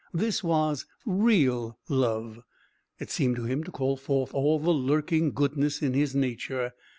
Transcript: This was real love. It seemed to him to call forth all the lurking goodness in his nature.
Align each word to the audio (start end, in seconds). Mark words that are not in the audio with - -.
This 0.15 0.43
was 0.43 0.87
real 1.05 1.77
love. 1.87 2.39
It 2.99 3.11
seemed 3.11 3.35
to 3.35 3.43
him 3.43 3.63
to 3.65 3.69
call 3.71 3.97
forth 3.97 4.33
all 4.33 4.57
the 4.57 4.71
lurking 4.71 5.31
goodness 5.31 5.83
in 5.83 5.93
his 5.93 6.15
nature. 6.15 6.71